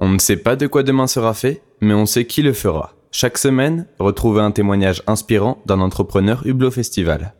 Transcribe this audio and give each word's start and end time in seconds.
On 0.00 0.08
ne 0.08 0.18
sait 0.18 0.36
pas 0.36 0.54
de 0.54 0.68
quoi 0.68 0.84
demain 0.84 1.08
sera 1.08 1.34
fait, 1.34 1.60
mais 1.80 1.92
on 1.92 2.06
sait 2.06 2.24
qui 2.24 2.42
le 2.42 2.52
fera. 2.52 2.92
Chaque 3.10 3.36
semaine, 3.36 3.86
retrouvez 3.98 4.40
un 4.40 4.52
témoignage 4.52 5.02
inspirant 5.08 5.58
d'un 5.66 5.80
entrepreneur 5.80 6.46
Hublot 6.46 6.70
Festival. 6.70 7.32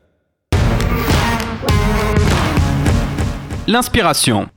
L'inspiration. 3.69 4.49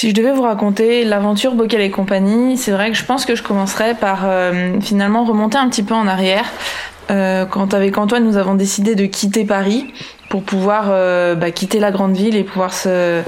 Si 0.00 0.08
je 0.08 0.14
devais 0.14 0.32
vous 0.32 0.42
raconter 0.42 1.04
l'aventure 1.04 1.54
Bocal 1.54 1.82
et 1.82 1.90
compagnie, 1.90 2.56
c'est 2.56 2.72
vrai 2.72 2.90
que 2.90 2.96
je 2.96 3.04
pense 3.04 3.26
que 3.26 3.36
je 3.36 3.42
commencerais 3.42 3.94
par 3.94 4.20
euh, 4.24 4.80
finalement 4.80 5.24
remonter 5.24 5.58
un 5.58 5.68
petit 5.68 5.82
peu 5.82 5.94
en 5.94 6.06
arrière. 6.06 6.46
Euh, 7.10 7.44
quand 7.44 7.74
avec 7.74 7.98
Antoine, 7.98 8.24
nous 8.24 8.38
avons 8.38 8.54
décidé 8.54 8.94
de 8.94 9.04
quitter 9.04 9.44
Paris 9.44 9.92
pour 10.30 10.44
pouvoir 10.44 10.86
euh, 10.88 11.34
bah, 11.34 11.50
quitter 11.50 11.78
la 11.78 11.90
grande 11.90 12.16
ville 12.16 12.36
et 12.36 12.42
pouvoir 12.42 12.72
se 12.72 13.22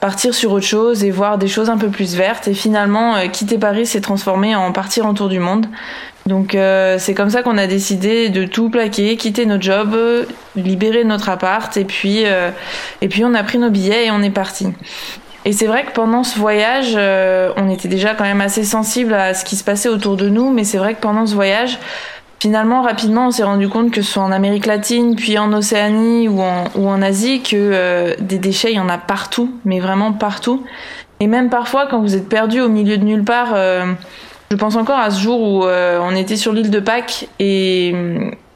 partir 0.00 0.34
sur 0.34 0.52
autre 0.52 0.66
chose 0.66 1.04
et 1.04 1.10
voir 1.10 1.38
des 1.38 1.46
choses 1.46 1.70
un 1.70 1.76
peu 1.76 1.88
plus 1.88 2.16
vertes. 2.16 2.48
Et 2.48 2.54
finalement, 2.54 3.16
euh, 3.16 3.28
quitter 3.28 3.58
Paris 3.58 3.86
s'est 3.86 4.00
transformé 4.00 4.56
en 4.56 4.72
partir 4.72 5.06
en 5.06 5.14
tour 5.14 5.28
du 5.28 5.38
monde. 5.38 5.66
Donc 6.26 6.54
euh, 6.54 6.96
c'est 6.98 7.14
comme 7.14 7.30
ça 7.30 7.42
qu'on 7.42 7.58
a 7.58 7.66
décidé 7.66 8.28
de 8.28 8.44
tout 8.44 8.70
plaquer, 8.70 9.16
quitter 9.16 9.46
notre 9.46 9.62
job, 9.62 9.96
libérer 10.56 11.04
notre 11.04 11.28
appart 11.28 11.74
et 11.76 11.84
puis 11.84 12.24
euh, 12.24 12.50
et 13.00 13.08
puis 13.08 13.24
on 13.24 13.34
a 13.34 13.42
pris 13.42 13.58
nos 13.58 13.70
billets 13.70 14.06
et 14.06 14.10
on 14.10 14.22
est 14.22 14.30
parti. 14.30 14.68
Et 15.46 15.52
c'est 15.52 15.66
vrai 15.66 15.84
que 15.84 15.92
pendant 15.92 16.22
ce 16.22 16.38
voyage, 16.38 16.94
on 17.56 17.70
était 17.70 17.88
déjà 17.88 18.14
quand 18.14 18.24
même 18.24 18.42
assez 18.42 18.62
sensible 18.62 19.14
à 19.14 19.32
ce 19.32 19.42
qui 19.46 19.56
se 19.56 19.64
passait 19.64 19.88
autour 19.88 20.18
de 20.18 20.28
nous, 20.28 20.50
mais 20.50 20.64
c'est 20.64 20.76
vrai 20.76 20.92
que 20.92 21.00
pendant 21.00 21.24
ce 21.24 21.34
voyage, 21.34 21.78
Finalement, 22.40 22.80
rapidement, 22.80 23.26
on 23.26 23.30
s'est 23.30 23.44
rendu 23.44 23.68
compte 23.68 23.90
que 23.90 24.00
ce 24.00 24.12
soit 24.12 24.22
en 24.22 24.32
Amérique 24.32 24.64
latine, 24.64 25.14
puis 25.14 25.38
en 25.38 25.52
Océanie 25.52 26.26
ou 26.26 26.40
en, 26.40 27.02
Asie, 27.02 27.42
que 27.42 27.54
euh, 27.54 28.14
des 28.18 28.38
déchets, 28.38 28.72
il 28.72 28.76
y 28.76 28.80
en 28.80 28.88
a 28.88 28.96
partout, 28.96 29.54
mais 29.66 29.78
vraiment 29.78 30.12
partout. 30.12 30.64
Et 31.20 31.26
même 31.26 31.50
parfois, 31.50 31.86
quand 31.86 32.00
vous 32.00 32.16
êtes 32.16 32.30
perdu 32.30 32.62
au 32.62 32.70
milieu 32.70 32.96
de 32.96 33.04
nulle 33.04 33.24
part, 33.24 33.50
euh, 33.54 33.92
je 34.50 34.56
pense 34.56 34.76
encore 34.76 34.98
à 34.98 35.10
ce 35.10 35.20
jour 35.20 35.38
où 35.42 35.66
euh, 35.66 36.00
on 36.02 36.16
était 36.16 36.36
sur 36.36 36.54
l'île 36.54 36.70
de 36.70 36.80
Pâques 36.80 37.28
et, 37.38 37.94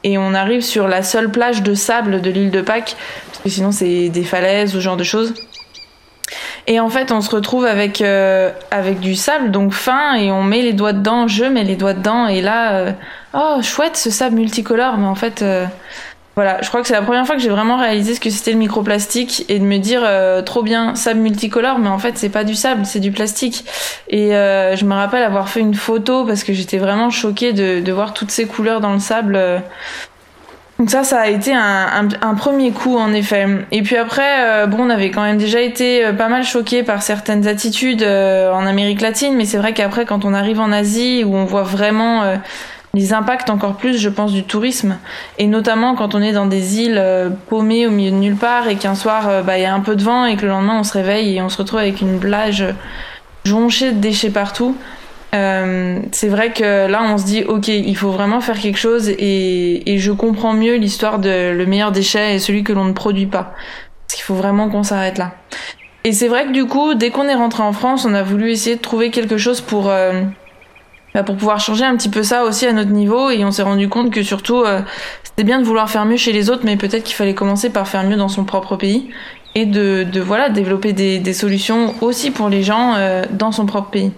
et 0.03 0.17
on 0.17 0.33
arrive 0.33 0.61
sur 0.61 0.87
la 0.87 1.03
seule 1.03 1.29
plage 1.29 1.61
de 1.61 1.75
sable 1.75 2.21
de 2.21 2.31
l'île 2.31 2.49
de 2.49 2.61
Pâques, 2.61 2.95
parce 3.27 3.43
que 3.43 3.49
sinon 3.49 3.71
c'est 3.71 4.09
des 4.09 4.23
falaises 4.23 4.71
ou 4.71 4.77
ce 4.77 4.81
genre 4.81 4.97
de 4.97 5.03
choses. 5.03 5.35
Et 6.67 6.79
en 6.79 6.89
fait, 6.89 7.11
on 7.11 7.21
se 7.21 7.29
retrouve 7.29 7.65
avec 7.65 8.01
euh, 8.01 8.51
avec 8.71 8.99
du 8.99 9.15
sable 9.15 9.51
donc 9.51 9.71
fin 9.73 10.15
et 10.15 10.31
on 10.31 10.43
met 10.43 10.61
les 10.61 10.73
doigts 10.73 10.93
dedans. 10.93 11.27
Je 11.27 11.45
mets 11.45 11.63
les 11.63 11.75
doigts 11.75 11.93
dedans 11.93 12.27
et 12.27 12.41
là, 12.41 12.73
euh, 12.73 12.91
oh 13.33 13.61
chouette 13.61 13.97
ce 13.97 14.09
sable 14.09 14.35
multicolore. 14.35 14.97
Mais 14.97 15.05
en 15.05 15.13
fait, 15.13 15.43
euh, 15.43 15.65
voilà, 16.35 16.61
je 16.61 16.67
crois 16.69 16.81
que 16.81 16.87
c'est 16.87 16.95
la 16.95 17.03
première 17.03 17.25
fois 17.27 17.35
que 17.35 17.41
j'ai 17.41 17.49
vraiment 17.49 17.77
réalisé 17.77 18.15
ce 18.15 18.19
que 18.19 18.31
c'était 18.31 18.51
le 18.51 18.57
microplastique 18.57 19.45
et 19.47 19.59
de 19.59 19.63
me 19.63 19.77
dire 19.77 20.03
trop 20.43 20.63
bien 20.63 20.93
sable 20.95 21.21
multicolore, 21.21 21.79
mais 21.79 21.87
en 21.87 21.97
fait 21.97 22.17
c'est 22.17 22.27
pas 22.29 22.43
du 22.43 22.55
sable, 22.55 22.85
c'est 22.85 22.99
du 22.99 23.13
plastique. 23.13 23.63
Et 24.09 24.31
je 24.31 24.83
me 24.83 24.93
rappelle 24.93 25.23
avoir 25.23 25.47
fait 25.47 25.61
une 25.61 25.75
photo 25.75 26.25
parce 26.25 26.43
que 26.43 26.51
j'étais 26.51 26.77
vraiment 26.77 27.09
choquée 27.09 27.53
de, 27.53 27.79
de 27.79 27.91
voir 27.93 28.13
toutes 28.13 28.31
ces 28.31 28.47
couleurs 28.47 28.81
dans 28.81 28.91
le 28.91 28.99
sable. 28.99 29.39
Donc 30.77 30.89
ça, 30.89 31.05
ça 31.05 31.21
a 31.21 31.27
été 31.27 31.53
un, 31.53 32.35
premier 32.35 32.71
coup 32.71 32.97
en 32.97 33.13
effet. 33.13 33.47
Et 33.71 33.81
puis 33.81 33.95
après, 33.95 34.43
euh, 34.45 34.67
bon, 34.67 34.79
on 34.81 34.89
avait 34.89 35.09
quand 35.09 35.21
même 35.21 35.37
déjà 35.37 35.61
été 35.61 36.05
euh, 36.05 36.13
pas 36.13 36.27
mal 36.27 36.43
choqué 36.43 36.83
par 36.83 37.01
certaines 37.01 37.47
attitudes 37.47 38.03
euh, 38.03 38.51
en 38.51 38.65
Amérique 38.65 38.99
latine, 38.99 39.35
mais 39.35 39.45
c'est 39.45 39.57
vrai 39.57 39.73
qu'après, 39.73 40.05
quand 40.05 40.25
on 40.25 40.33
arrive 40.33 40.59
en 40.59 40.73
Asie, 40.73 41.23
où 41.25 41.33
on 41.33 41.45
voit 41.45 41.63
vraiment 41.63 42.23
les 42.93 43.13
impacts 43.13 43.49
encore 43.49 43.75
plus, 43.75 43.97
je 43.97 44.09
pense, 44.09 44.33
du 44.33 44.43
tourisme, 44.43 44.97
et 45.37 45.47
notamment 45.47 45.95
quand 45.95 46.13
on 46.13 46.21
est 46.21 46.33
dans 46.33 46.45
des 46.45 46.81
îles 46.81 47.01
paumées 47.47 47.87
au 47.87 47.91
milieu 47.91 48.11
de 48.11 48.17
nulle 48.17 48.35
part 48.35 48.67
et 48.67 48.75
qu'un 48.75 48.95
soir, 48.95 49.43
bah, 49.43 49.57
il 49.57 49.63
y 49.63 49.65
a 49.65 49.73
un 49.73 49.79
peu 49.79 49.95
de 49.95 50.03
vent 50.03 50.25
et 50.25 50.35
que 50.35 50.41
le 50.41 50.49
lendemain 50.49 50.79
on 50.79 50.83
se 50.83 50.93
réveille 50.93 51.37
et 51.37 51.41
on 51.41 51.49
se 51.49 51.57
retrouve 51.57 51.79
avec 51.79 52.01
une 52.01 52.19
plage 52.19 52.65
jonchée 53.45 53.91
de 53.91 53.99
déchets 53.99 54.29
partout. 54.29 54.75
Euh, 55.35 55.99
c'est 56.11 56.29
vrai 56.29 56.53
que 56.53 56.87
là, 56.87 57.03
on 57.03 57.17
se 57.17 57.25
dit, 57.25 57.43
ok, 57.43 57.67
il 57.67 57.97
faut 57.97 58.11
vraiment 58.11 58.41
faire 58.41 58.59
quelque 58.59 58.77
chose 58.77 59.09
et, 59.09 59.97
je 59.97 60.11
comprends 60.11 60.53
mieux 60.53 60.75
l'histoire 60.75 61.19
de 61.19 61.51
le 61.51 61.65
meilleur 61.65 61.91
déchet 61.91 62.35
et 62.35 62.39
celui 62.39 62.63
que 62.63 62.73
l'on 62.73 62.85
ne 62.85 62.93
produit 62.93 63.25
pas. 63.25 63.53
Parce 64.07 64.15
qu'il 64.15 64.23
faut 64.23 64.35
vraiment 64.35 64.69
qu'on 64.69 64.83
s'arrête 64.83 65.17
là. 65.17 65.33
Et 66.03 66.11
c'est 66.11 66.27
vrai 66.27 66.45
que 66.45 66.51
du 66.51 66.65
coup, 66.65 66.93
dès 66.93 67.09
qu'on 67.09 67.27
est 67.27 67.35
rentré 67.35 67.63
en 67.63 67.73
France, 67.73 68.05
on 68.05 68.13
a 68.13 68.23
voulu 68.23 68.51
essayer 68.51 68.75
de 68.75 68.81
trouver 68.81 69.09
quelque 69.09 69.37
chose 69.37 69.61
pour 69.61 69.89
euh, 69.89 70.21
bah, 71.15 71.23
pour 71.23 71.35
pouvoir 71.35 71.59
changer 71.59 71.83
un 71.83 71.95
petit 71.97 72.09
peu 72.09 72.21
ça 72.21 72.43
aussi 72.43 72.67
à 72.67 72.73
notre 72.73 72.91
niveau. 72.91 73.31
Et 73.31 73.43
on 73.43 73.51
s'est 73.51 73.63
rendu 73.63 73.89
compte 73.89 74.11
que 74.11 74.21
surtout, 74.21 74.61
euh, 74.61 74.81
c'était 75.23 75.43
bien 75.43 75.59
de 75.59 75.65
vouloir 75.65 75.89
faire 75.89 76.05
mieux 76.05 76.17
chez 76.17 76.31
les 76.31 76.49
autres, 76.51 76.61
mais 76.63 76.77
peut-être 76.77 77.03
qu'il 77.03 77.15
fallait 77.15 77.33
commencer 77.33 77.71
par 77.71 77.87
faire 77.87 78.03
mieux 78.03 78.17
dans 78.17 78.29
son 78.29 78.45
propre 78.45 78.75
pays 78.75 79.09
et 79.55 79.65
de, 79.65 80.05
voilà 80.19 80.49
développer 80.49 80.93
des, 80.93 81.17
des 81.19 81.33
solutions 81.33 81.95
aussi 82.01 82.29
pour 82.29 82.49
les 82.49 82.61
gens 82.61 82.95
dans 83.31 83.53
son 83.53 83.65
propre 83.65 83.89
pays. 83.89 84.11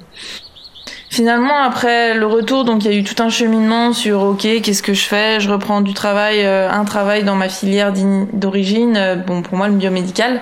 Finalement, 1.10 1.58
après 1.64 2.14
le 2.14 2.26
retour, 2.26 2.66
donc 2.66 2.84
il 2.84 2.92
y 2.92 2.94
a 2.94 2.98
eu 2.98 3.04
tout 3.04 3.22
un 3.24 3.30
cheminement 3.30 3.94
sur 3.94 4.24
OK, 4.24 4.42
qu'est-ce 4.42 4.84
que 4.84 4.94
je 4.94 5.06
fais? 5.06 5.40
Je 5.40 5.50
reprends 5.50 5.82
du 5.82 5.94
travail, 5.94 6.44
euh, 6.44 6.70
un 6.70 6.84
travail 6.84 7.24
dans 7.24 7.36
ma 7.36 7.48
filière 7.48 7.94
d'origine, 8.34 8.98
euh, 8.98 9.16
bon 9.16 9.42
pour 9.42 9.58
moi 9.58 9.68
le 9.70 9.74
biomédical. 9.74 10.42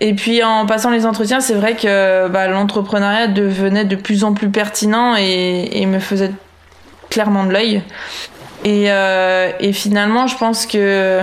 Et 0.00 0.12
puis 0.12 0.44
en 0.44 0.66
passant 0.66 0.90
les 0.90 1.06
entretiens, 1.06 1.40
c'est 1.40 1.54
vrai 1.54 1.74
que 1.74 2.28
bah, 2.28 2.48
l'entrepreneuriat 2.48 3.28
devenait 3.28 3.86
de 3.86 3.96
plus 3.96 4.24
en 4.24 4.34
plus 4.34 4.50
pertinent 4.50 5.16
et, 5.16 5.70
et 5.72 5.86
me 5.86 5.98
faisait 5.98 6.32
clairement 7.08 7.44
de 7.44 7.52
l'œil. 7.52 7.82
Et, 8.64 8.86
euh, 8.88 9.50
et 9.58 9.72
finalement, 9.72 10.26
je 10.26 10.36
pense 10.36 10.66
que 10.66 11.22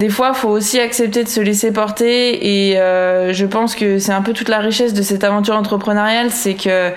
des 0.00 0.08
fois, 0.10 0.32
faut 0.32 0.48
aussi 0.48 0.78
accepter 0.78 1.24
de 1.24 1.28
se 1.28 1.40
laisser 1.40 1.72
porter. 1.72 2.68
Et 2.68 2.78
euh, 2.78 3.32
je 3.32 3.46
pense 3.46 3.74
que 3.74 3.98
c'est 3.98 4.12
un 4.12 4.22
peu 4.22 4.32
toute 4.32 4.48
la 4.48 4.58
richesse 4.58 4.94
de 4.94 5.02
cette 5.02 5.24
aventure 5.24 5.56
entrepreneuriale, 5.56 6.30
c'est 6.30 6.54
que 6.54 6.92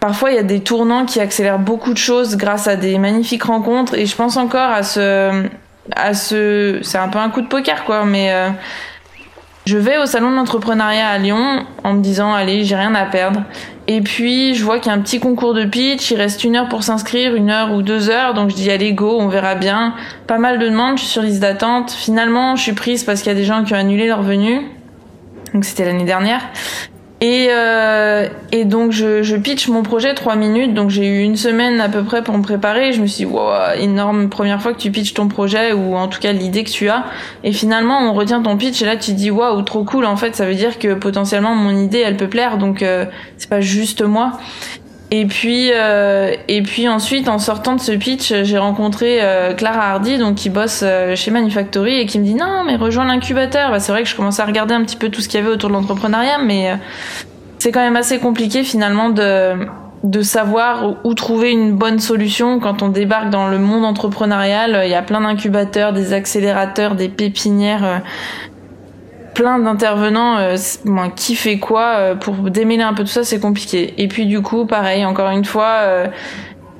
Parfois, 0.00 0.30
il 0.30 0.36
y 0.36 0.38
a 0.38 0.42
des 0.42 0.60
tournants 0.60 1.04
qui 1.04 1.20
accélèrent 1.20 1.58
beaucoup 1.58 1.92
de 1.92 1.98
choses 1.98 2.38
grâce 2.38 2.66
à 2.66 2.76
des 2.76 2.98
magnifiques 2.98 3.44
rencontres. 3.44 3.94
Et 3.94 4.06
je 4.06 4.16
pense 4.16 4.38
encore 4.38 4.70
à 4.70 4.82
ce, 4.82 5.44
à 5.94 6.14
ce, 6.14 6.78
c'est 6.82 6.98
un 6.98 7.08
peu 7.08 7.18
un 7.18 7.28
coup 7.28 7.42
de 7.42 7.46
poker, 7.46 7.84
quoi. 7.84 8.06
Mais 8.06 8.32
euh, 8.32 8.48
je 9.66 9.76
vais 9.76 9.98
au 9.98 10.06
salon 10.06 10.30
de 10.30 10.36
l'entrepreneuriat 10.36 11.06
à 11.06 11.18
Lyon 11.18 11.66
en 11.84 11.92
me 11.92 12.00
disant, 12.00 12.32
allez, 12.32 12.64
j'ai 12.64 12.76
rien 12.76 12.94
à 12.94 13.04
perdre. 13.04 13.42
Et 13.88 14.00
puis, 14.00 14.54
je 14.54 14.64
vois 14.64 14.78
qu'il 14.78 14.90
y 14.90 14.94
a 14.94 14.96
un 14.96 15.02
petit 15.02 15.20
concours 15.20 15.52
de 15.52 15.64
pitch. 15.64 16.10
Il 16.12 16.16
reste 16.16 16.44
une 16.44 16.56
heure 16.56 16.68
pour 16.68 16.82
s'inscrire, 16.82 17.34
une 17.34 17.50
heure 17.50 17.72
ou 17.72 17.82
deux 17.82 18.08
heures. 18.08 18.32
Donc, 18.32 18.50
je 18.50 18.54
dis, 18.54 18.70
allez, 18.70 18.94
go, 18.94 19.18
on 19.20 19.28
verra 19.28 19.54
bien. 19.54 19.94
Pas 20.26 20.38
mal 20.38 20.58
de 20.58 20.66
demandes. 20.66 20.96
Je 20.96 21.02
suis 21.02 21.12
sur 21.12 21.22
liste 21.22 21.40
d'attente. 21.40 21.90
Finalement, 21.90 22.56
je 22.56 22.62
suis 22.62 22.72
prise 22.72 23.04
parce 23.04 23.20
qu'il 23.20 23.32
y 23.32 23.34
a 23.34 23.38
des 23.38 23.44
gens 23.44 23.64
qui 23.64 23.74
ont 23.74 23.78
annulé 23.78 24.06
leur 24.06 24.22
venue. 24.22 24.62
Donc, 25.52 25.64
c'était 25.66 25.84
l'année 25.84 26.04
dernière. 26.04 26.40
Et, 27.22 27.48
euh, 27.50 28.28
et 28.50 28.64
donc 28.64 28.92
je, 28.92 29.22
je 29.22 29.36
pitch 29.36 29.68
mon 29.68 29.82
projet 29.82 30.14
trois 30.14 30.36
minutes, 30.36 30.72
donc 30.72 30.88
j'ai 30.88 31.06
eu 31.06 31.20
une 31.20 31.36
semaine 31.36 31.78
à 31.78 31.90
peu 31.90 32.02
près 32.02 32.22
pour 32.24 32.36
me 32.36 32.42
préparer. 32.42 32.94
Je 32.94 33.02
me 33.02 33.06
suis 33.06 33.26
dit, 33.26 33.30
wow, 33.30 33.74
énorme 33.78 34.30
première 34.30 34.62
fois 34.62 34.72
que 34.72 34.78
tu 34.78 34.90
pitches 34.90 35.12
ton 35.12 35.28
projet 35.28 35.74
ou 35.74 35.96
en 35.96 36.08
tout 36.08 36.18
cas 36.18 36.32
l'idée 36.32 36.64
que 36.64 36.70
tu 36.70 36.88
as. 36.88 37.04
Et 37.44 37.52
finalement, 37.52 37.98
on 38.00 38.14
retient 38.14 38.40
ton 38.40 38.56
pitch 38.56 38.80
et 38.80 38.86
là 38.86 38.96
tu 38.96 39.10
te 39.10 39.16
dis, 39.16 39.30
waouh, 39.30 39.60
trop 39.62 39.84
cool. 39.84 40.06
En 40.06 40.16
fait, 40.16 40.34
ça 40.34 40.46
veut 40.46 40.54
dire 40.54 40.78
que 40.78 40.94
potentiellement 40.94 41.54
mon 41.54 41.76
idée, 41.76 41.98
elle 41.98 42.16
peut 42.16 42.28
plaire, 42.28 42.56
donc 42.56 42.82
euh, 42.82 43.04
c'est 43.36 43.50
pas 43.50 43.60
juste 43.60 44.02
moi. 44.02 44.32
Et 45.12 45.26
puis, 45.26 45.70
euh, 45.72 46.34
et 46.46 46.62
puis 46.62 46.88
ensuite, 46.88 47.28
en 47.28 47.40
sortant 47.40 47.74
de 47.74 47.80
ce 47.80 47.92
pitch, 47.92 48.32
j'ai 48.44 48.58
rencontré 48.58 49.18
euh, 49.20 49.54
Clara 49.54 49.90
Hardy, 49.90 50.18
donc 50.18 50.36
qui 50.36 50.50
bosse 50.50 50.82
euh, 50.84 51.16
chez 51.16 51.32
Manufactory, 51.32 51.98
et 51.98 52.06
qui 52.06 52.20
me 52.20 52.24
dit 52.24 52.34
non, 52.34 52.62
mais 52.64 52.76
rejoins 52.76 53.04
l'incubateur. 53.04 53.72
Bah, 53.72 53.80
c'est 53.80 53.90
vrai 53.90 54.04
que 54.04 54.08
je 54.08 54.14
commençais 54.14 54.42
à 54.42 54.46
regarder 54.46 54.74
un 54.74 54.84
petit 54.84 54.96
peu 54.96 55.08
tout 55.08 55.20
ce 55.20 55.28
qu'il 55.28 55.40
y 55.40 55.42
avait 55.42 55.52
autour 55.52 55.68
de 55.68 55.74
l'entrepreneuriat, 55.74 56.38
mais 56.38 56.78
c'est 57.58 57.72
quand 57.72 57.80
même 57.80 57.96
assez 57.96 58.18
compliqué 58.18 58.62
finalement 58.62 59.10
de 59.10 59.66
de 60.02 60.22
savoir 60.22 60.96
où 61.04 61.12
trouver 61.12 61.50
une 61.50 61.76
bonne 61.76 61.98
solution 61.98 62.58
quand 62.58 62.80
on 62.80 62.88
débarque 62.88 63.28
dans 63.28 63.48
le 63.48 63.58
monde 63.58 63.84
entrepreneurial. 63.84 64.80
Il 64.84 64.90
y 64.90 64.94
a 64.94 65.02
plein 65.02 65.20
d'incubateurs, 65.20 65.92
des 65.92 66.14
accélérateurs, 66.14 66.94
des 66.94 67.10
pépinières 67.10 68.00
plein 69.40 69.58
d'intervenants, 69.58 70.36
euh, 70.36 70.56
qui 71.16 71.34
fait 71.34 71.58
quoi 71.58 71.94
euh, 71.96 72.14
pour 72.14 72.34
démêler 72.34 72.82
un 72.82 72.92
peu 72.92 73.04
tout 73.04 73.08
ça, 73.08 73.24
c'est 73.24 73.40
compliqué. 73.40 73.94
Et 73.96 74.06
puis 74.06 74.26
du 74.26 74.42
coup, 74.42 74.66
pareil, 74.66 75.02
encore 75.06 75.30
une 75.30 75.46
fois, 75.46 75.78
euh, 75.80 76.06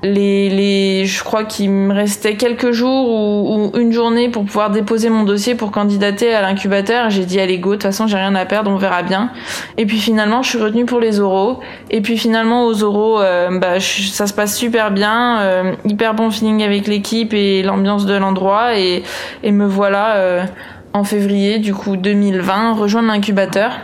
les, 0.02 0.50
les, 0.50 1.06
je 1.06 1.24
crois 1.24 1.44
qu'il 1.44 1.70
me 1.70 1.94
restait 1.94 2.36
quelques 2.36 2.72
jours 2.72 3.08
ou, 3.08 3.70
une 3.78 3.92
journée 3.92 4.28
pour 4.28 4.44
pouvoir 4.44 4.68
déposer 4.68 5.08
mon 5.08 5.22
dossier 5.22 5.54
pour 5.54 5.70
candidater 5.70 6.34
à 6.34 6.42
l'incubateur. 6.42 7.08
J'ai 7.08 7.24
dit 7.24 7.40
allez 7.40 7.58
go, 7.58 7.70
de 7.70 7.74
toute 7.76 7.84
façon 7.84 8.06
j'ai 8.06 8.18
rien 8.18 8.34
à 8.34 8.44
perdre, 8.44 8.70
on 8.70 8.76
verra 8.76 9.02
bien. 9.02 9.30
Et 9.78 9.86
puis 9.86 9.98
finalement, 9.98 10.42
je 10.42 10.50
suis 10.50 10.58
retenue 10.58 10.84
pour 10.84 11.00
les 11.00 11.18
oraux. 11.18 11.60
Et 11.90 12.02
puis 12.02 12.18
finalement 12.18 12.66
aux 12.66 12.82
oraux, 12.82 13.20
bah, 13.58 13.80
ça 13.80 14.26
se 14.26 14.34
passe 14.34 14.54
super 14.54 14.90
bien, 14.90 15.76
hyper 15.86 16.12
bon 16.12 16.30
feeling 16.30 16.62
avec 16.62 16.86
l'équipe 16.86 17.32
et 17.32 17.62
l'ambiance 17.62 18.04
de 18.04 18.14
l'endroit 18.14 18.78
et, 18.78 19.02
et 19.42 19.50
me 19.50 19.66
voilà 19.66 20.46
en 20.92 21.04
février 21.04 21.58
du 21.58 21.74
coup 21.74 21.96
2020, 21.96 22.74
rejoindre 22.74 23.08
l'incubateur 23.08 23.78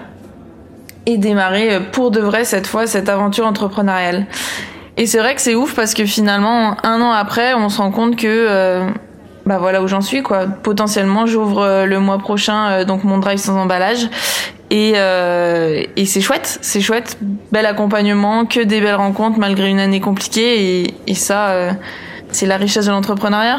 et 1.06 1.18
démarrer 1.18 1.74
euh, 1.74 1.80
pour 1.92 2.10
de 2.10 2.20
vrai 2.20 2.44
cette 2.44 2.66
fois 2.66 2.86
cette 2.86 3.08
aventure 3.08 3.46
entrepreneuriale. 3.46 4.26
Et 4.96 5.06
c'est 5.06 5.18
vrai 5.18 5.34
que 5.34 5.40
c'est 5.40 5.54
ouf 5.54 5.74
parce 5.74 5.94
que 5.94 6.06
finalement 6.06 6.76
un 6.82 7.00
an 7.00 7.10
après, 7.12 7.54
on 7.54 7.68
se 7.68 7.78
rend 7.78 7.90
compte 7.90 8.16
que 8.16 8.26
euh, 8.26 8.88
bah 9.44 9.58
voilà 9.58 9.82
où 9.82 9.88
j'en 9.88 10.00
suis 10.00 10.22
quoi. 10.22 10.46
Potentiellement, 10.46 11.26
j'ouvre 11.26 11.60
euh, 11.62 11.84
le 11.84 12.00
mois 12.00 12.18
prochain 12.18 12.84
donc 12.84 13.04
mon 13.04 13.18
drive 13.18 13.38
sans 13.38 13.56
emballage 13.56 14.08
Et, 14.70 14.94
euh, 14.96 15.82
et 15.96 16.06
c'est 16.06 16.22
chouette, 16.22 16.58
c'est 16.62 16.80
chouette, 16.80 17.18
bel 17.52 17.66
accompagnement, 17.66 18.46
que 18.46 18.60
des 18.60 18.80
belles 18.80 18.94
rencontres 18.94 19.38
malgré 19.38 19.68
une 19.68 19.80
année 19.80 20.00
compliquée. 20.00 20.82
Et, 20.82 20.94
et 21.06 21.14
ça, 21.14 21.54
c'est 22.30 22.46
la 22.46 22.56
richesse 22.56 22.86
de 22.86 22.90
l'entrepreneuriat. 22.90 23.58